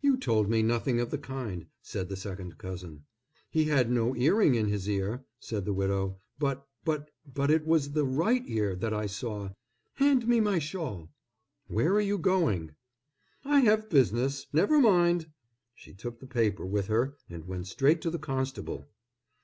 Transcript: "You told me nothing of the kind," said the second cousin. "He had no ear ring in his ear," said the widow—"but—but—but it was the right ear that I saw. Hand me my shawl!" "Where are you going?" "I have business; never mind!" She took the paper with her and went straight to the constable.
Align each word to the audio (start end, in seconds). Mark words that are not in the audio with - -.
"You 0.00 0.16
told 0.16 0.48
me 0.48 0.62
nothing 0.62 1.00
of 1.00 1.10
the 1.10 1.18
kind," 1.18 1.66
said 1.82 2.08
the 2.08 2.14
second 2.14 2.58
cousin. 2.58 3.06
"He 3.50 3.64
had 3.64 3.90
no 3.90 4.14
ear 4.14 4.36
ring 4.36 4.54
in 4.54 4.68
his 4.68 4.88
ear," 4.88 5.24
said 5.40 5.64
the 5.64 5.72
widow—"but—but—but 5.74 7.50
it 7.50 7.66
was 7.66 7.90
the 7.90 8.04
right 8.04 8.44
ear 8.46 8.76
that 8.76 8.94
I 8.94 9.06
saw. 9.06 9.50
Hand 9.94 10.28
me 10.28 10.38
my 10.38 10.60
shawl!" 10.60 11.08
"Where 11.66 11.92
are 11.94 12.00
you 12.00 12.18
going?" 12.18 12.76
"I 13.44 13.62
have 13.62 13.90
business; 13.90 14.46
never 14.52 14.78
mind!" 14.78 15.26
She 15.74 15.92
took 15.92 16.20
the 16.20 16.28
paper 16.28 16.64
with 16.64 16.86
her 16.86 17.16
and 17.28 17.48
went 17.48 17.66
straight 17.66 18.00
to 18.02 18.10
the 18.10 18.18
constable. 18.20 18.86